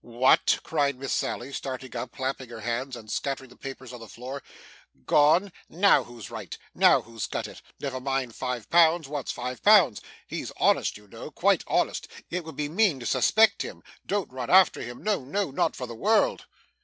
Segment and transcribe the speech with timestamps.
[0.03, 4.07] 'What!' cried Miss Sally, starting up, clapping her hands, and scattering the papers on the
[4.07, 4.41] floor.
[5.05, 5.53] 'Gone!
[5.69, 6.57] Now who's right?
[6.73, 7.61] Now who's got it?
[7.79, 10.01] Never mind five pounds what's five pounds?
[10.25, 12.07] He's honest, you know, quite honest.
[12.31, 13.83] It would be mean to suspect him.
[14.03, 15.03] Don't run after him.
[15.03, 16.47] No, no, not for the world!